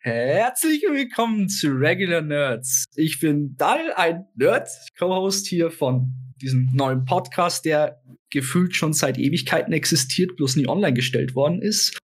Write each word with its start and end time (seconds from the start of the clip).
Herzlich 0.00 0.84
willkommen 0.88 1.48
zu 1.48 1.72
Regular 1.72 2.20
Nerds. 2.20 2.84
Ich 2.94 3.18
bin 3.18 3.56
Daniel, 3.56 3.92
ein 3.96 4.26
Nerd, 4.36 4.68
Co-Host 4.96 5.48
hier 5.48 5.72
von 5.72 6.14
diesem 6.40 6.70
neuen 6.72 7.04
Podcast, 7.04 7.64
der 7.64 8.00
gefühlt 8.30 8.76
schon 8.76 8.92
seit 8.92 9.18
Ewigkeiten 9.18 9.72
existiert, 9.72 10.36
bloß 10.36 10.54
nie 10.54 10.68
online 10.68 10.94
gestellt 10.94 11.34
worden 11.34 11.60
ist. 11.60 11.98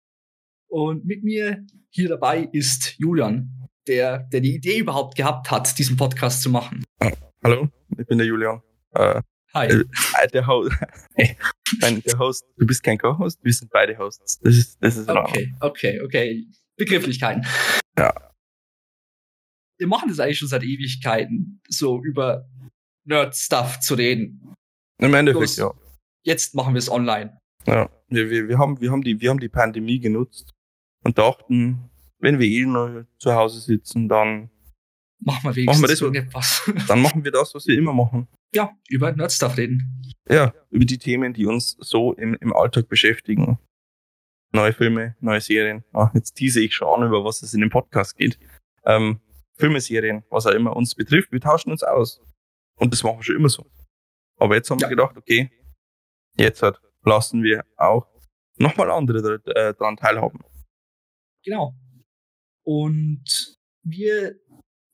Und 0.69 1.05
mit 1.05 1.23
mir 1.23 1.67
hier 1.91 2.09
dabei 2.09 2.49
ist 2.51 2.95
Julian, 2.99 3.69
der, 3.87 4.21
der 4.33 4.41
die 4.41 4.55
Idee 4.55 4.79
überhaupt 4.79 5.15
gehabt 5.15 5.51
hat, 5.51 5.79
diesen 5.79 5.99
Podcast 5.99 6.41
zu 6.41 6.49
machen. 6.49 6.83
Hallo, 7.45 7.69
ich 7.99 8.07
bin 8.07 8.17
der 8.17 8.27
Julian. 8.27 8.63
Äh, 8.95 9.21
Hi. 9.53 9.67
Äh, 9.67 9.85
der, 10.33 10.47
Host, 10.47 10.73
Nein, 11.83 12.03
der 12.07 12.19
Host. 12.19 12.47
Du 12.57 12.65
bist 12.65 12.83
kein 12.83 12.97
Co-Host, 12.97 13.39
wir 13.45 13.53
sind 13.53 13.71
beide 13.71 13.99
Hosts. 13.99 14.41
Das 14.41 14.57
ist, 14.57 14.79
das 14.81 14.97
ist 14.97 15.11
Okay, 15.11 15.53
okay, 15.61 16.01
okay. 16.01 16.47
Begrifflichkeiten. 16.85 17.47
Ja. 17.97 18.13
Wir 19.79 19.87
machen 19.87 20.09
das 20.09 20.21
eigentlich 20.21 20.39
schon 20.39 20.49
seit 20.49 20.63
Ewigkeiten, 20.63 21.61
so 21.69 22.03
über 22.03 22.49
Nerd-Stuff 23.05 23.81
zu 23.81 23.95
reden. 23.95 24.55
Im 24.99 25.15
Endeffekt, 25.15 25.41
Bloß 25.41 25.57
ja. 25.57 25.75
Jetzt 26.25 26.55
machen 26.55 26.75
wir 26.75 26.79
es 26.79 26.91
online. 26.91 27.39
Ja, 27.67 27.91
wir, 28.09 28.31
wir, 28.31 28.49
wir, 28.49 28.59
haben, 28.59 28.81
wir, 28.81 28.91
haben 28.91 29.03
die, 29.03 29.21
wir 29.21 29.31
haben 29.31 29.41
die 29.41 29.49
Pandemie 29.49 30.01
genutzt 30.01 30.53
und 31.05 31.19
dachten, 31.19 31.91
wenn 32.19 32.39
wir 32.39 32.47
eh 32.47 32.65
nur 32.65 33.07
zu 33.19 33.33
Hause 33.35 33.61
sitzen, 33.61 34.09
dann 34.09 34.51
machen 35.19 35.45
wir 35.45 35.57
wenigstens 35.57 35.67
machen 35.67 35.83
wir 35.83 35.89
das, 35.89 36.01
irgendetwas. 36.01 36.71
Dann 36.89 37.03
machen 37.03 37.25
wir 37.25 37.31
das, 37.31 37.55
was 37.55 37.67
wir 37.67 37.77
immer 37.79 37.93
machen. 37.93 38.27
Ja, 38.55 38.77
über 38.89 39.13
Nerdstuff 39.13 39.57
reden. 39.57 40.03
Ja, 40.29 40.53
über 40.71 40.85
die 40.85 40.99
Themen, 40.99 41.33
die 41.33 41.47
uns 41.47 41.77
so 41.81 42.13
im, 42.15 42.35
im 42.35 42.53
Alltag 42.53 42.89
beschäftigen 42.89 43.59
neue 44.53 44.73
Filme, 44.73 45.17
neue 45.21 45.41
Serien. 45.41 45.85
Ah, 45.93 46.11
jetzt 46.15 46.35
tease 46.35 46.61
ich 46.61 46.75
schon 46.75 46.89
an, 46.89 47.09
über 47.09 47.25
was 47.25 47.43
es 47.43 47.55
in 47.55 47.61
dem 47.61 47.71
Podcast 47.71 48.17
geht. 48.17 48.39
Ähm, 48.85 49.21
Filme, 49.55 49.81
Serien, 49.81 50.25
was 50.31 50.47
auch 50.47 50.53
immer 50.53 50.77
uns 50.77 50.95
betrifft. 50.95 51.33
Wir 51.33 51.41
tauschen 51.41 51.71
uns 51.71 51.83
aus. 51.83 52.21
Und 52.77 52.93
das 52.93 53.03
machen 53.03 53.19
wir 53.19 53.25
schon 53.25 53.37
immer 53.37 53.49
so. 53.49 53.67
Aber 54.39 54.55
jetzt 54.55 54.71
haben 54.71 54.79
ja. 54.79 54.89
wir 54.89 54.97
gedacht, 54.97 55.17
okay, 55.17 55.51
jetzt 56.37 56.63
halt 56.63 56.81
lassen 57.05 57.43
wir 57.43 57.65
auch 57.77 58.07
nochmal 58.57 58.91
andere 58.91 59.41
äh, 59.47 59.75
daran 59.75 59.97
teilhaben. 59.97 60.41
Genau. 61.45 61.75
Und 62.65 63.57
wir 63.83 64.37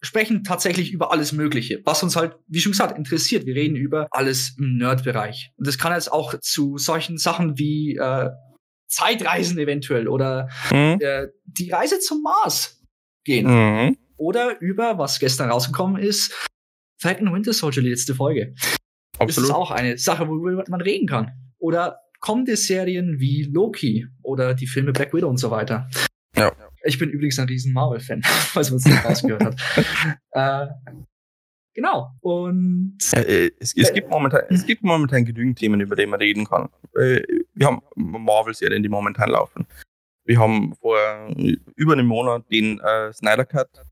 sprechen 0.01 0.45
tatsächlich 0.45 0.93
über 0.93 1.11
alles 1.13 1.33
Mögliche, 1.33 1.83
was 1.85 2.03
uns 2.03 2.17
halt, 2.17 2.37
wie 2.47 2.61
schon 2.61 2.73
gesagt, 2.73 2.97
interessiert. 2.97 3.47
Wir 3.47 3.55
reden 3.55 3.77
über 3.77 4.09
alles 4.11 4.57
im 4.59 4.77
Nerd-Bereich. 4.77 5.53
Und 5.57 5.67
das 5.67 5.79
kann 5.79 5.93
jetzt 5.93 6.13
auch 6.13 6.39
zu 6.41 6.79
solchen 6.79 7.19
Sachen 7.19 7.59
wie 7.59 7.97
äh, 7.97 8.31
Zeitreisen 8.89 9.59
eventuell 9.59 10.09
oder 10.09 10.49
mhm. 10.71 10.99
äh, 11.01 11.29
die 11.45 11.71
Reise 11.71 12.01
zum 12.01 12.23
Mars 12.23 12.83
gehen. 13.25 13.47
Mhm. 13.47 13.97
Oder 14.17 14.61
über, 14.61 14.99
was 14.99 15.21
gestern 15.21 15.51
rausgekommen 15.51 16.03
ist, 16.03 16.35
Falcon 17.01 17.33
Winter 17.33 17.53
Soldier, 17.53 17.83
die 17.83 17.91
letzte 17.91 18.15
Folge. 18.15 18.55
Absolut. 19.19 19.29
Das 19.29 19.39
ist 19.39 19.51
auch 19.51 19.71
eine 19.71 19.99
Sache, 19.99 20.27
worüber 20.29 20.65
man 20.69 20.81
reden 20.81 21.07
kann. 21.07 21.33
Oder 21.59 22.01
kommende 22.21 22.57
Serien 22.57 23.21
wie 23.21 23.45
Loki 23.45 24.07
oder 24.23 24.55
die 24.55 24.67
Filme 24.67 24.93
Black 24.93 25.15
Widow 25.15 25.29
und 25.29 25.39
so 25.39 25.51
weiter. 25.51 25.89
Ja. 26.37 26.53
Ich 26.85 26.99
bin 26.99 27.11
übrigens 27.11 27.39
ein 27.39 27.49
riesen 27.49 27.73
Marvel-Fan, 27.73 28.23
falls 28.25 28.71
man 28.71 28.79
es 28.79 28.85
nicht 28.87 29.05
rausgehört 29.05 29.45
hat. 29.45 29.57
äh, 30.33 30.93
Genau. 31.79 32.11
Und 32.23 32.99
äh, 33.13 33.53
es, 33.61 33.73
es, 33.77 33.93
gibt 33.93 34.11
momentan, 34.11 34.41
es 34.49 34.67
gibt 34.67 34.83
momentan 34.83 35.25
genügend 35.25 35.61
Themen, 35.61 35.81
über 35.81 35.95
die 35.95 36.07
man 36.07 36.19
reden 36.19 36.45
kann. 36.45 36.71
Äh, 37.59 37.61
wir 37.61 37.67
haben 37.67 37.83
Marvel-Serien, 37.97 38.83
die 38.83 38.89
momentan 38.89 39.31
laufen. 39.31 39.67
Wir 40.25 40.39
haben 40.39 40.75
vor 40.75 40.99
über 41.75 41.95
einem 41.95 42.07
Monat 42.07 42.45
den 42.51 42.81
äh, 42.81 43.13
Snyder 43.13 43.47
Cut 43.47 43.83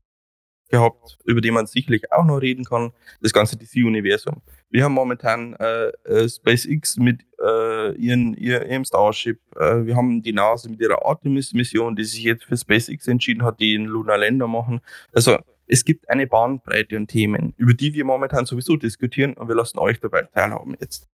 gehabt, 0.69 1.17
über 1.25 1.41
den 1.41 1.53
man 1.53 1.65
sicherlich 1.65 2.11
auch 2.11 2.25
noch 2.25 2.37
reden 2.37 2.65
kann. 2.65 2.91
Das 3.21 3.33
ganze 3.33 3.57
DC-Universum. 3.57 4.41
Wir 4.69 4.83
haben 4.83 4.93
momentan 4.93 5.53
äh, 5.53 5.87
äh, 6.05 6.29
SpaceX 6.29 6.97
mit 6.97 7.21
äh, 7.41 7.95
ihren, 7.95 8.35
ihr, 8.35 8.65
ihrem 8.65 8.83
Starship. 8.83 9.39
Äh, 9.55 9.85
wir 9.85 9.95
haben 9.95 10.21
die 10.21 10.33
NASA 10.33 10.69
mit 10.69 10.81
ihrer 10.81 11.05
Artemis-Mission, 11.05 11.95
die 11.95 12.03
sich 12.03 12.23
jetzt 12.23 12.43
für 12.43 12.57
SpaceX 12.57 13.07
entschieden 13.07 13.43
hat, 13.43 13.59
die 13.59 13.75
in 13.75 13.85
Lunar 13.85 14.17
Länder 14.17 14.47
machen. 14.47 14.81
Also 15.13 15.37
es 15.67 15.85
gibt 15.85 16.09
eine 16.09 16.27
Bandbreite 16.27 16.97
an 16.97 17.07
Themen, 17.07 17.53
über 17.57 17.73
die 17.73 17.93
wir 17.93 18.05
momentan 18.05 18.45
sowieso 18.45 18.75
diskutieren 18.75 19.33
und 19.33 19.47
wir 19.47 19.55
lassen 19.55 19.79
euch 19.79 19.99
dabei 19.99 20.23
teilhaben 20.23 20.75
jetzt. 20.79 21.07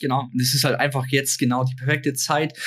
Genau, 0.00 0.28
und 0.32 0.40
es 0.40 0.54
ist 0.54 0.64
halt 0.64 0.78
einfach 0.78 1.06
jetzt 1.08 1.38
genau 1.38 1.64
die 1.64 1.74
perfekte 1.74 2.14
Zeit, 2.14 2.58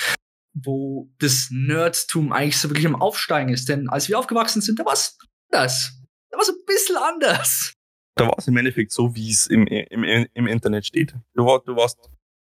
wo 0.53 1.09
das 1.19 1.49
Nerdtum 1.51 2.31
eigentlich 2.31 2.57
so 2.57 2.69
wirklich 2.69 2.87
am 2.87 2.99
Aufsteigen 2.99 3.53
ist. 3.53 3.69
Denn 3.69 3.89
als 3.89 4.09
wir 4.09 4.17
aufgewachsen 4.17 4.61
sind, 4.61 4.79
da 4.79 4.85
war 4.85 4.93
es 4.93 5.17
anders. 5.51 5.99
Da 6.31 6.37
war 6.37 6.43
es 6.43 6.49
ein 6.49 6.65
bisschen 6.65 6.97
anders. 6.97 7.73
Da 8.15 8.27
war 8.27 8.35
es 8.37 8.47
im 8.47 8.57
Endeffekt 8.57 8.91
so, 8.91 9.15
wie 9.15 9.31
es 9.31 9.47
im, 9.47 9.67
im, 9.67 10.03
im 10.03 10.47
Internet 10.47 10.85
steht. 10.85 11.15
Du, 11.33 11.45
war, 11.45 11.61
du 11.63 11.75
warst 11.75 11.97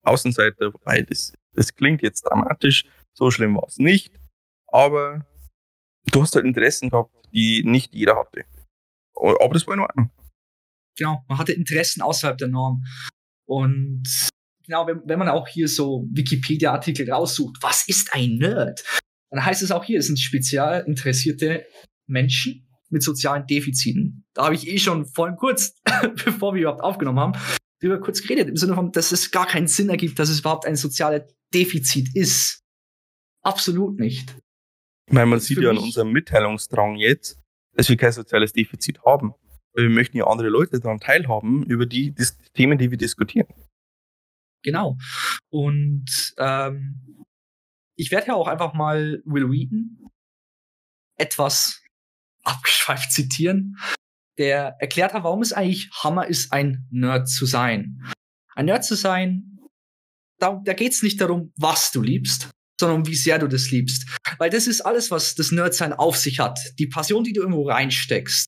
Außenseiter, 0.04 0.74
wobei 0.74 1.02
das, 1.02 1.34
das 1.54 1.74
klingt 1.74 2.02
jetzt 2.02 2.22
dramatisch, 2.24 2.86
so 3.14 3.32
schlimm 3.32 3.56
war 3.56 3.68
es 3.68 3.78
nicht. 3.78 4.20
Aber 4.68 5.26
du 6.12 6.22
hast 6.22 6.36
halt 6.36 6.46
Interessen 6.46 6.90
gehabt, 6.90 7.14
die 7.32 7.64
nicht 7.64 7.94
jeder 7.94 8.18
hatte. 8.18 8.46
Aber 9.16 9.54
das 9.54 9.66
war 9.66 9.76
in 9.76 9.80
Ordnung. 9.80 10.12
Genau, 10.98 11.24
man 11.28 11.38
hatte 11.38 11.54
Interessen 11.54 12.02
außerhalb 12.02 12.38
der 12.38 12.50
Norm. 12.50 12.84
Und 13.46 14.30
genau, 14.66 14.88
wenn, 14.88 15.02
wenn 15.06 15.20
man 15.20 15.30
auch 15.30 15.48
hier 15.48 15.68
so 15.68 16.08
Wikipedia-Artikel 16.12 17.10
raussucht, 17.12 17.58
was 17.62 17.88
ist 17.88 18.14
ein 18.14 18.38
Nerd? 18.38 18.84
Dann 19.30 19.44
heißt 19.44 19.64
es 19.64 19.72
auch 19.72 19.84
hier, 19.84 20.00
es 20.00 20.08
sind 20.08 20.20
spezial 20.20 20.84
interessierte 20.86 21.66
Menschen 22.08 22.68
mit 22.90 23.02
sozialen 23.02 23.48
Defiziten. 23.48 24.26
Da 24.34 24.46
habe 24.46 24.56
ich 24.56 24.68
eh 24.68 24.78
schon 24.78 25.06
vorhin 25.06 25.36
kurz, 25.36 25.76
bevor 26.26 26.54
wir 26.54 26.62
überhaupt 26.62 26.82
aufgenommen 26.82 27.20
haben, 27.20 27.34
darüber 27.80 28.00
kurz 28.00 28.22
geredet, 28.22 28.50
im 28.50 28.56
Sinne 28.56 28.76
von, 28.76 28.92
dass 28.92 29.12
es 29.12 29.32
gar 29.32 29.48
keinen 29.48 29.68
Sinn 29.68 29.90
ergibt, 29.90 30.20
dass 30.20 30.30
es 30.30 30.40
überhaupt 30.40 30.66
ein 30.66 30.76
soziales 30.76 31.24
Defizit 31.54 32.16
ist. 32.16 32.64
Absolut 33.42 34.00
nicht. 34.00 34.36
Ich 35.08 35.14
meine, 35.14 35.26
man 35.26 35.40
sieht 35.40 35.58
ja 35.58 35.70
an 35.70 35.78
unserem 35.78 36.12
Mitteilungsdrang 36.12 36.96
jetzt, 36.96 37.40
dass 37.76 37.90
wir 37.90 37.98
kein 37.98 38.12
soziales 38.12 38.54
Defizit 38.54 39.04
haben. 39.06 39.34
Weil 39.74 39.86
wir 39.86 39.90
möchten 39.90 40.18
ja 40.18 40.28
andere 40.28 40.50
Leute 40.50 40.80
daran 40.80 41.00
teilhaben 41.00 41.64
über 41.64 41.88
die, 41.88 42.12
die 42.12 42.26
Themen, 42.54 42.78
die 42.78 42.92
wir 42.92 42.98
diskutieren. 42.98 43.48
Genau. 44.64 44.98
Und 45.50 46.34
ähm, 46.38 47.26
ich 47.96 48.12
werde 48.12 48.28
ja 48.28 48.34
auch 48.34 48.48
einfach 48.48 48.74
mal 48.74 49.22
Will 49.26 49.50
Wheaton 49.50 50.10
etwas 51.18 51.82
abgeschweift 52.44 53.12
zitieren, 53.12 53.78
der 54.38 54.76
erklärt 54.80 55.14
hat, 55.14 55.24
warum 55.24 55.42
es 55.42 55.54
eigentlich 55.54 55.90
Hammer 56.04 56.28
ist, 56.28 56.52
ein 56.52 56.88
Nerd 56.90 57.30
zu 57.30 57.46
sein. 57.46 58.02
Ein 58.56 58.66
Nerd 58.66 58.84
zu 58.84 58.96
sein, 58.96 59.60
da, 60.40 60.62
da 60.64 60.74
geht 60.74 60.94
es 60.94 61.04
nicht 61.04 61.22
darum, 61.22 61.54
was 61.56 61.92
du 61.92 62.02
liebst, 62.02 62.50
sondern 62.80 63.02
um 63.02 63.08
wie 63.08 63.16
sehr 63.16 63.40
du 63.40 63.48
das 63.48 63.72
liebst. 63.72 64.08
Weil 64.40 64.50
das 64.50 64.68
ist 64.68 64.82
alles, 64.82 65.12
was 65.12 65.36
das 65.36 65.52
Nerdsein 65.52 65.94
auf 65.94 66.18
sich 66.18 66.40
hat. 66.40 66.60
Die 66.80 66.88
Passion, 66.88 67.24
die 67.24 67.34
du 67.34 67.42
irgendwo 67.42 67.68
reinsteckst. 67.70 68.48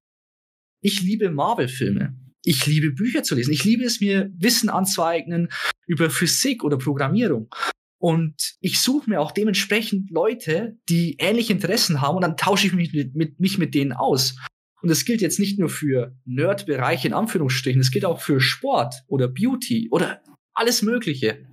Ich 0.81 1.01
liebe 1.01 1.29
Marvel-Filme. 1.29 2.24
Ich 2.45 2.65
liebe 2.65 2.91
Bücher 2.91 3.23
zu 3.23 3.35
lesen. 3.35 3.51
Ich 3.51 3.63
liebe 3.63 3.83
es, 3.83 4.01
mir 4.01 4.31
Wissen 4.37 4.69
anzueignen 4.69 5.49
über 5.87 6.09
Physik 6.09 6.63
oder 6.63 6.77
Programmierung. 6.77 7.53
Und 7.97 8.55
ich 8.59 8.79
suche 8.81 9.09
mir 9.09 9.19
auch 9.19 9.31
dementsprechend 9.31 10.11
Leute, 10.11 10.77
die 10.89 11.15
ähnliche 11.17 11.53
Interessen 11.53 12.01
haben 12.01 12.15
und 12.15 12.21
dann 12.21 12.37
tausche 12.37 12.67
ich 12.67 12.73
mich 12.73 12.93
mit, 12.93 13.15
mit, 13.15 13.39
mich 13.39 13.57
mit 13.57 13.73
denen 13.73 13.93
aus. 13.93 14.37
Und 14.81 14.89
das 14.89 15.05
gilt 15.05 15.21
jetzt 15.21 15.39
nicht 15.39 15.57
nur 15.57 15.69
für 15.69 16.15
Nerd-Bereiche 16.25 17.07
in 17.07 17.15
Anführungsstrichen, 17.15 17.81
es 17.81 17.89
gilt 17.89 18.05
auch 18.05 18.21
für 18.21 18.39
Sport 18.39 19.03
oder 19.07 19.27
Beauty 19.27 19.89
oder 19.89 20.21
alles 20.53 20.83
Mögliche. 20.83 21.47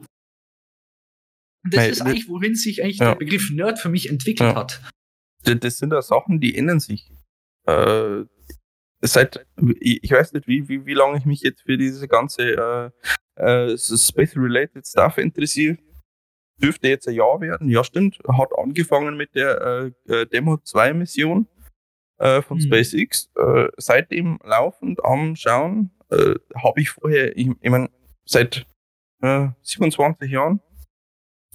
Und 1.64 1.72
das 1.72 1.84
Weil, 1.84 1.90
ist 1.90 2.02
eigentlich, 2.02 2.28
wohin 2.28 2.54
sich 2.54 2.82
eigentlich 2.82 2.98
ja. 2.98 3.12
der 3.12 3.18
Begriff 3.18 3.50
Nerd 3.50 3.78
für 3.78 3.88
mich 3.88 4.10
entwickelt 4.10 4.50
ja. 4.50 4.56
hat. 4.56 4.82
Das 5.44 5.78
sind 5.78 5.92
ja 5.92 6.02
Sachen, 6.02 6.40
die 6.40 6.54
ändern 6.54 6.80
sich. 6.80 7.10
Äh, 7.66 8.24
seit, 9.02 9.46
ich 9.80 10.10
weiß 10.10 10.32
nicht, 10.32 10.46
wie, 10.46 10.68
wie, 10.68 10.86
wie 10.86 10.94
lange 10.94 11.18
ich 11.18 11.24
mich 11.24 11.42
jetzt 11.42 11.62
für 11.62 11.76
diese 11.76 12.08
ganze 12.08 12.92
äh, 13.36 13.72
äh, 13.72 13.76
Space-related 13.76 14.86
Stuff 14.86 15.18
interessiere. 15.18 15.78
Dürfte 16.58 16.88
jetzt 16.88 17.08
ein 17.08 17.14
Jahr 17.14 17.40
werden. 17.40 17.68
Ja, 17.68 17.82
stimmt. 17.82 18.18
Hat 18.28 18.50
angefangen 18.56 19.16
mit 19.16 19.34
der 19.34 19.92
äh, 20.06 20.12
äh 20.12 20.26
Demo 20.26 20.58
2 20.58 20.94
Mission 20.94 21.48
äh, 22.18 22.40
von 22.42 22.58
mhm. 22.58 22.62
SpaceX. 22.62 23.30
Äh, 23.36 23.68
seitdem 23.78 24.38
laufend 24.44 25.04
am 25.04 25.36
Schauen 25.36 25.90
habe 26.54 26.82
ich 26.82 26.90
vorher, 26.90 27.34
ich, 27.38 27.48
ich 27.62 27.70
meine, 27.70 27.88
seit 28.26 28.66
äh, 29.22 29.48
27 29.62 30.30
Jahren 30.30 30.60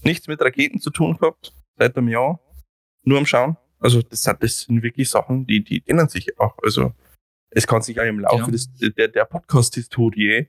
nichts 0.01 0.27
mit 0.27 0.41
Raketen 0.41 0.79
zu 0.79 0.89
tun 0.89 1.15
gehabt, 1.15 1.53
seit 1.77 1.95
einem 1.95 2.07
Jahr. 2.07 2.39
Nur 3.03 3.19
am 3.19 3.27
Schauen. 3.27 3.57
Also 3.79 4.01
das, 4.01 4.23
das 4.23 4.61
sind 4.61 4.81
wirklich 4.81 5.09
Sachen, 5.09 5.45
die, 5.45 5.63
die 5.63 5.83
ändern 5.85 6.09
sich 6.09 6.39
auch. 6.39 6.57
Also 6.63 6.94
es 7.49 7.67
kann 7.67 7.81
sich 7.81 7.99
auch 7.99 8.05
im 8.05 8.19
Laufe 8.19 8.38
genau. 8.38 8.51
des, 8.51 8.69
der, 8.97 9.07
der 9.07 9.25
Podcast-Historie 9.25 10.47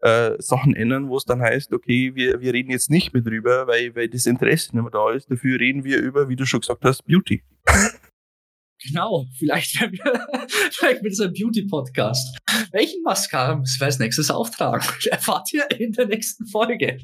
äh, 0.00 0.36
Sachen 0.38 0.74
ändern, 0.74 1.08
wo 1.08 1.16
es 1.16 1.24
dann 1.24 1.40
heißt, 1.40 1.72
okay, 1.72 2.14
wir, 2.14 2.40
wir 2.40 2.52
reden 2.52 2.70
jetzt 2.70 2.90
nicht 2.90 3.12
mehr 3.12 3.22
drüber, 3.22 3.66
weil, 3.66 3.94
weil 3.94 4.08
das 4.08 4.26
Interesse 4.26 4.74
nicht 4.74 4.82
mehr 4.82 4.90
da 4.90 5.10
ist. 5.10 5.30
Dafür 5.30 5.58
reden 5.58 5.84
wir 5.84 5.98
über, 5.98 6.28
wie 6.28 6.36
du 6.36 6.46
schon 6.46 6.60
gesagt 6.60 6.84
hast, 6.84 7.04
Beauty. 7.04 7.42
Genau, 8.86 9.26
vielleicht 9.36 9.80
werden 9.80 9.92
wir, 9.92 10.46
vielleicht 10.70 11.02
mit 11.02 11.10
diesem 11.10 11.32
Beauty-Podcast. 11.32 12.38
Welchen 12.70 13.02
Mascara 13.02 13.56
müssen 13.56 13.80
wir 13.80 13.86
als 13.86 13.98
nächstes 13.98 14.30
auftragen? 14.30 14.86
Erfahrt 15.10 15.52
ihr 15.52 15.68
in 15.80 15.90
der 15.90 16.06
nächsten 16.06 16.46
Folge. 16.46 17.00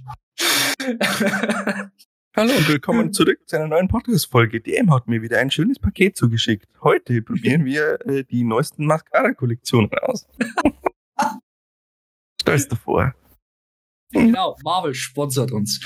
Hallo 2.36 2.52
und 2.52 2.66
willkommen 2.66 3.12
zurück 3.12 3.46
zu 3.46 3.54
einer 3.54 3.68
neuen 3.68 3.86
Podcast-Folge. 3.86 4.60
DM 4.60 4.92
hat 4.92 5.06
mir 5.06 5.22
wieder 5.22 5.38
ein 5.38 5.52
schönes 5.52 5.78
Paket 5.78 6.16
zugeschickt. 6.16 6.66
Heute 6.82 7.22
probieren 7.22 7.64
wir 7.64 8.04
äh, 8.08 8.24
die 8.24 8.42
neuesten 8.42 8.86
Mascara-Kollektionen 8.86 9.88
aus. 10.02 10.26
Stell's 12.42 12.66
dir 12.66 12.74
vor. 12.74 13.14
Genau, 14.10 14.56
Marvel 14.64 14.96
sponsert 14.96 15.52
uns. 15.52 15.80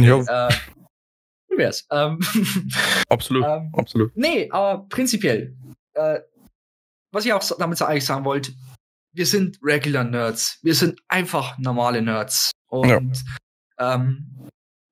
Ja, 0.00 0.48
äh, 0.48 0.54
wie 1.48 1.58
wär's? 1.58 1.86
Ähm, 1.92 2.18
absolut, 3.08 3.44
ähm, 3.46 3.70
absolut. 3.74 4.10
nee, 4.16 4.50
aber 4.50 4.88
prinzipiell, 4.88 5.56
äh, 5.94 6.18
was 7.12 7.24
ich 7.24 7.32
auch 7.32 7.44
damit 7.58 7.78
so 7.78 7.84
eigentlich 7.84 8.04
sagen 8.04 8.24
wollte, 8.24 8.52
wir 9.12 9.26
sind 9.26 9.60
Regular 9.62 10.02
Nerds. 10.02 10.58
Wir 10.62 10.74
sind 10.74 11.00
einfach 11.06 11.56
normale 11.58 12.02
Nerds. 12.02 12.50
Und 12.66 13.22
ähm, 13.82 14.48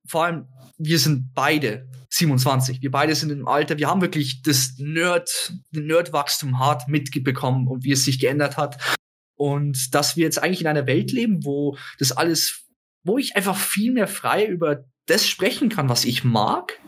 vor 0.06 0.24
allem, 0.24 0.46
wir 0.78 0.98
sind 0.98 1.32
beide 1.34 1.88
27. 2.10 2.82
Wir 2.82 2.90
beide 2.90 3.14
sind 3.14 3.30
im 3.30 3.46
Alter, 3.46 3.78
wir 3.78 3.88
haben 3.88 4.00
wirklich 4.00 4.42
das 4.42 4.74
Nerd, 4.78 5.52
den 5.70 5.86
Nerdwachstum 5.86 6.58
hart 6.58 6.88
mitbekommen 6.88 7.68
und 7.68 7.84
wie 7.84 7.92
es 7.92 8.04
sich 8.04 8.18
geändert 8.18 8.56
hat. 8.56 8.98
Und 9.36 9.94
dass 9.94 10.16
wir 10.16 10.24
jetzt 10.24 10.42
eigentlich 10.42 10.60
in 10.60 10.66
einer 10.66 10.86
Welt 10.86 11.12
leben, 11.12 11.44
wo 11.44 11.78
das 11.98 12.12
alles, 12.12 12.66
wo 13.04 13.16
ich 13.18 13.36
einfach 13.36 13.56
viel 13.56 13.92
mehr 13.92 14.08
frei 14.08 14.44
über 14.44 14.84
das 15.06 15.26
sprechen 15.26 15.68
kann, 15.68 15.88
was 15.88 16.04
ich 16.04 16.24
mag. 16.24 16.78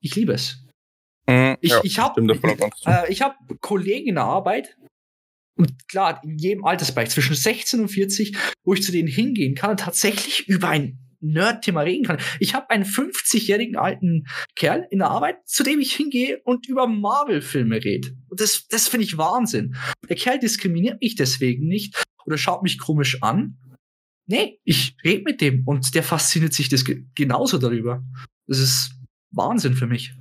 Ich 0.00 0.14
liebe 0.14 0.32
es. 0.32 0.64
Mhm, 1.26 1.56
Ich, 1.60 1.72
ja, 1.72 1.80
ich 1.82 1.98
habe 1.98 2.22
äh, 2.86 3.12
ich 3.12 3.22
hab 3.22 3.36
Kollegen 3.60 4.08
in 4.08 4.14
der 4.14 4.24
Arbeit, 4.24 4.76
und 5.56 5.88
klar, 5.88 6.22
in 6.24 6.38
jedem 6.38 6.64
Altersbereich, 6.64 7.10
zwischen 7.10 7.34
16 7.34 7.80
und 7.80 7.88
40, 7.88 8.36
wo 8.64 8.72
ich 8.72 8.82
zu 8.82 8.92
denen 8.92 9.08
hingehen 9.08 9.54
kann 9.54 9.72
und 9.72 9.80
tatsächlich 9.80 10.48
über 10.48 10.70
ein 10.70 10.98
Nerd-Thema 11.20 11.82
reden 11.82 12.04
kann. 12.04 12.18
Ich 12.38 12.54
habe 12.54 12.70
einen 12.70 12.84
50-jährigen 12.84 13.76
alten 13.76 14.26
Kerl 14.56 14.86
in 14.90 14.98
der 14.98 15.10
Arbeit, 15.10 15.36
zu 15.46 15.62
dem 15.62 15.80
ich 15.80 15.92
hingehe 15.94 16.40
und 16.44 16.68
über 16.68 16.86
Marvel-Filme 16.86 17.84
rede. 17.84 18.16
Und 18.28 18.40
das, 18.40 18.66
das 18.68 18.88
finde 18.88 19.04
ich 19.04 19.18
Wahnsinn. 19.18 19.76
Der 20.08 20.16
Kerl 20.16 20.38
diskriminiert 20.38 21.00
mich 21.00 21.14
deswegen 21.14 21.66
nicht 21.66 22.02
oder 22.24 22.38
schaut 22.38 22.62
mich 22.62 22.78
komisch 22.78 23.22
an. 23.22 23.56
Nee, 24.26 24.60
ich 24.64 24.96
rede 25.04 25.24
mit 25.24 25.40
dem 25.40 25.66
und 25.66 25.94
der 25.94 26.02
fasziniert 26.02 26.52
sich 26.52 26.68
das 26.68 26.84
ge 26.84 27.04
genauso 27.14 27.58
darüber. 27.58 28.04
Das 28.46 28.58
ist 28.58 28.92
Wahnsinn 29.32 29.74
für 29.74 29.86
mich. 29.86 30.14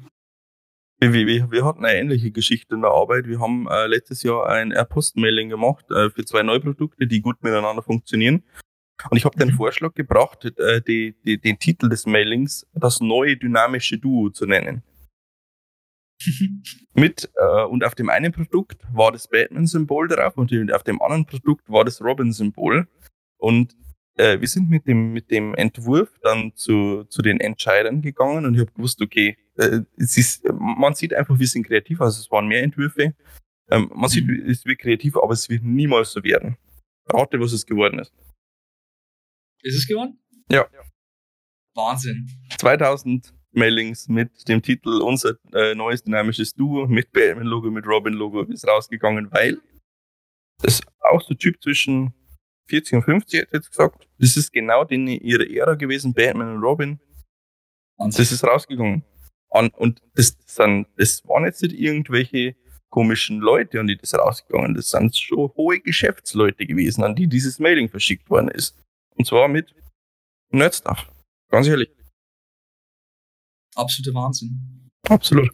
Wir, 1.01 1.51
wir, 1.51 1.63
hatten 1.63 1.85
eine 1.85 1.97
ähnliche 1.97 2.31
Geschichte 2.31 2.75
in 2.75 2.81
der 2.81 2.91
Arbeit. 2.91 3.25
Wir 3.25 3.39
haben 3.39 3.67
äh, 3.69 3.87
letztes 3.87 4.21
Jahr 4.23 4.49
ein 4.49 4.71
Air-Post-Mailing 4.71 5.47
gemacht 5.47 5.85
äh, 5.91 6.09
für 6.09 6.25
zwei 6.25 6.43
neue 6.43 6.59
Produkte, 6.59 7.07
die 7.07 7.21
gut 7.21 7.41
miteinander 7.41 7.81
funktionieren. 7.81 8.43
Und 9.09 9.17
ich 9.17 9.25
habe 9.25 9.37
den 9.37 9.49
Mhm. 9.49 9.53
Vorschlag 9.53 9.93
gebracht, 9.93 10.45
äh, 10.45 10.81
die, 10.81 11.15
die, 11.25 11.39
den 11.39 11.57
Titel 11.57 11.89
des 11.89 12.05
Mailings 12.05 12.67
das 12.73 12.99
neue 12.99 13.37
dynamische 13.37 13.97
Duo 13.97 14.29
zu 14.29 14.45
nennen. 14.45 14.83
Mit 16.93 17.29
äh, 17.35 17.63
und 17.63 17.83
auf 17.83 17.95
dem 17.95 18.09
einen 18.09 18.33
Produkt 18.33 18.81
war 18.93 19.11
das 19.11 19.27
Batman-Symbol 19.29 20.09
drauf 20.09 20.37
und 20.37 20.51
auf 20.73 20.83
dem 20.83 21.01
anderen 21.01 21.25
Produkt 21.25 21.69
war 21.69 21.85
das 21.85 22.01
Robin-Symbol. 22.01 22.87
Und 23.37 23.77
äh, 24.17 24.41
wir 24.41 24.47
sind 24.49 24.69
mit 24.69 24.85
dem, 24.85 25.13
mit 25.13 25.31
dem 25.31 25.55
Entwurf 25.55 26.09
dann 26.21 26.51
zu, 26.55 27.05
zu 27.05 27.21
den 27.21 27.39
Entscheidern 27.39 28.01
gegangen 28.01 28.45
und 28.45 28.53
ich 28.53 28.59
habe 28.59 28.71
gewusst, 28.73 29.01
okay, 29.01 29.37
äh, 29.55 29.79
es 29.95 30.17
ist, 30.17 30.43
man 30.51 30.93
sieht 30.93 31.13
einfach, 31.13 31.39
wir 31.39 31.47
sind 31.47 31.63
kreativ, 31.63 32.01
also 32.01 32.19
es 32.19 32.29
waren 32.29 32.47
mehr 32.47 32.63
Entwürfe. 32.63 33.15
Ähm, 33.71 33.89
man 33.95 34.09
sieht, 34.09 34.29
es 34.29 34.65
wird 34.65 34.79
kreativ, 34.79 35.15
aber 35.15 35.31
es 35.31 35.49
wird 35.49 35.63
niemals 35.63 36.11
so 36.11 36.21
werden. 36.23 36.57
Rate, 37.07 37.39
was 37.39 37.53
es 37.53 37.65
geworden 37.65 37.99
ist. 37.99 38.13
Ist 39.61 39.75
es 39.75 39.88
geworden? 39.88 40.19
Ja. 40.51 40.67
Wahnsinn. 41.75 42.27
2000 42.57 43.33
Mailings 43.51 44.07
mit 44.07 44.47
dem 44.47 44.61
Titel 44.61 45.01
Unser 45.01 45.38
äh, 45.53 45.75
neues 45.75 46.03
dynamisches 46.03 46.53
Duo 46.53 46.88
mit 46.88 47.11
Batman-Logo, 47.11 47.71
mit 47.71 47.85
Robin-Logo 47.85 48.44
ist 48.44 48.67
rausgegangen, 48.67 49.31
weil 49.31 49.59
das 50.61 50.81
auch 51.00 51.21
so 51.21 51.33
Typ 51.33 51.61
zwischen 51.61 52.13
40 52.67 52.94
und 52.95 53.01
50 53.03 53.39
hätte 53.39 53.57
jetzt 53.57 53.69
gesagt. 53.69 54.07
Das 54.19 54.38
ist 54.38 54.51
genau 54.51 54.83
den, 54.83 55.07
ihre 55.07 55.50
Ära 55.50 55.75
gewesen, 55.75 56.13
Batman 56.13 56.56
und 56.56 56.63
Robin. 56.63 57.00
Wahnsinn. 57.97 58.21
Das 58.21 58.31
ist 58.31 58.44
rausgegangen. 58.44 59.03
An, 59.50 59.69
und 59.69 60.01
das, 60.13 60.38
sind, 60.45 60.88
das 60.95 61.27
waren 61.27 61.45
jetzt 61.45 61.63
nicht 61.63 61.73
irgendwelche 61.73 62.56
komischen 62.89 63.39
Leute, 63.39 63.79
an 63.79 63.88
die 63.88 63.97
das 63.97 64.13
rausgegangen 64.13 64.75
Das 64.75 64.89
sind 64.89 65.15
schon 65.15 65.51
hohe 65.56 65.79
Geschäftsleute 65.79 66.65
gewesen, 66.65 67.03
an 67.03 67.15
die 67.15 67.27
dieses 67.27 67.59
Mailing 67.59 67.89
verschickt 67.89 68.29
worden 68.29 68.50
ist. 68.50 68.77
Und 69.19 69.25
zwar 69.25 69.48
mit 69.50 69.75
Nerdstuff. 70.51 71.12
Ganz 71.51 71.68
ehrlich. 71.68 71.89
Absoluter 73.75 74.13
Wahnsinn. 74.18 74.89
Absolut. 75.07 75.50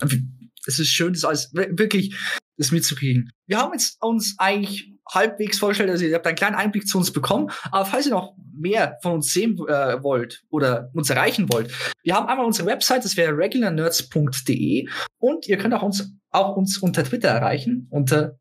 Es 0.67 0.79
ist 0.79 0.89
schön, 0.89 1.13
das 1.13 1.23
alles 1.25 1.51
wir- 1.53 1.77
wirklich 1.77 2.15
das 2.57 2.71
mitzukriegen. 2.71 3.31
Wir 3.47 3.57
haben 3.59 3.73
jetzt 3.73 4.01
uns 4.01 4.35
eigentlich 4.37 4.94
halbwegs 5.11 5.59
vorgestellt, 5.59 5.89
also 5.89 6.05
ihr 6.05 6.15
habt 6.15 6.27
einen 6.27 6.35
kleinen 6.35 6.55
Einblick 6.55 6.87
zu 6.87 6.97
uns 6.97 7.11
bekommen, 7.11 7.51
aber 7.71 7.85
falls 7.85 8.05
ihr 8.05 8.11
noch 8.11 8.33
mehr 8.57 8.97
von 9.01 9.13
uns 9.13 9.31
sehen 9.31 9.57
äh, 9.67 10.01
wollt 10.03 10.43
oder 10.49 10.89
uns 10.93 11.09
erreichen 11.09 11.47
wollt, 11.51 11.71
wir 12.03 12.15
haben 12.15 12.27
einmal 12.27 12.45
unsere 12.45 12.67
Website, 12.67 13.05
das 13.05 13.17
wäre 13.17 13.37
regularnerds.de 13.37 14.87
und 15.19 15.47
ihr 15.47 15.57
könnt 15.57 15.73
auch 15.73 15.83
uns 15.83 16.11
auch 16.31 16.57
uns 16.57 16.77
unter 16.79 17.03
Twitter 17.03 17.29
erreichen, 17.29 17.87
unter 17.89 18.37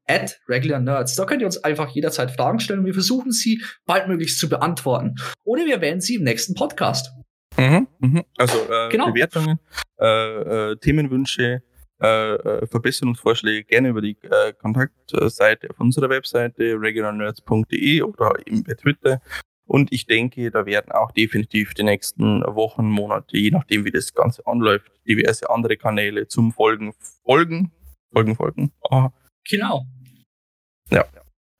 regularnerds. 0.48 1.14
Da 1.14 1.24
könnt 1.26 1.42
ihr 1.42 1.46
uns 1.46 1.62
einfach 1.62 1.88
jederzeit 1.90 2.32
Fragen 2.32 2.58
stellen 2.58 2.80
und 2.80 2.86
wir 2.86 2.94
versuchen 2.94 3.30
sie 3.30 3.62
baldmöglichst 3.86 4.38
zu 4.38 4.48
beantworten. 4.48 5.14
Oder 5.44 5.64
wir 5.64 5.76
erwähnen 5.76 6.00
sie 6.00 6.16
im 6.16 6.24
nächsten 6.24 6.54
Podcast. 6.54 7.12
Mhm, 7.56 7.86
mhm. 8.00 8.24
Also 8.36 8.58
äh, 8.68 8.88
Genau. 8.90 9.12
Bewertungen, 9.12 9.60
äh, 10.00 10.72
äh, 10.72 10.76
Themenwünsche, 10.76 11.62
äh, 12.04 12.34
äh, 12.34 12.66
Verbesserungsvorschläge 12.66 13.64
gerne 13.64 13.88
über 13.88 14.02
die 14.02 14.16
äh, 14.22 14.52
Kontaktseite 14.52 15.70
auf 15.70 15.80
unserer 15.80 16.08
Webseite 16.10 16.78
regionalnerds.de 16.80 18.02
oder 18.02 18.34
eben 18.46 18.62
bei 18.64 18.74
Twitter. 18.74 19.20
Und 19.66 19.92
ich 19.92 20.04
denke, 20.06 20.50
da 20.50 20.66
werden 20.66 20.92
auch 20.92 21.10
definitiv 21.12 21.72
die 21.72 21.84
nächsten 21.84 22.42
Wochen, 22.42 22.84
Monate, 22.84 23.38
je 23.38 23.50
nachdem 23.50 23.84
wie 23.86 23.90
das 23.90 24.12
Ganze 24.12 24.46
anläuft, 24.46 24.92
diverse 25.08 25.48
andere 25.48 25.76
Kanäle 25.78 26.28
zum 26.28 26.52
Folgen 26.52 26.92
folgen. 27.24 27.72
Folgen, 28.12 28.36
folgen. 28.36 28.72
Aha. 28.90 29.12
Genau. 29.48 29.86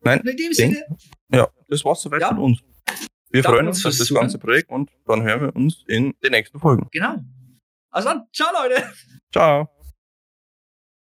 Nein, 0.06 0.20
In 0.20 0.36
dem 0.36 0.52
Sinne, 0.52 0.84
ja, 1.32 1.48
das 1.68 1.82
war's 1.82 2.02
soweit 2.02 2.20
Ja. 2.20 2.28
von 2.28 2.38
uns. 2.38 2.60
Wir 3.30 3.40
Danke 3.42 3.56
freuen 3.56 3.68
uns 3.68 3.86
auf 3.86 3.96
das 3.96 4.12
ganze 4.12 4.38
Projekt 4.38 4.68
und 4.68 4.90
dann 5.06 5.22
hören 5.22 5.40
wir 5.40 5.56
uns 5.56 5.82
in 5.88 6.14
den 6.22 6.30
nächsten 6.32 6.60
Folgen. 6.60 6.88
genau. 6.92 7.16
Also 7.90 8.08
dann, 8.10 8.26
ciao 8.32 8.48
Leute. 8.52 8.82
Ciao. 9.32 9.83